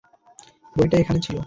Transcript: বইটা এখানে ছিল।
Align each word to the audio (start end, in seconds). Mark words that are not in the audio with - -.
বইটা 0.75 0.95
এখানে 0.97 1.19
ছিল। 1.21 1.37